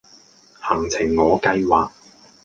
[0.61, 1.91] 行程我計劃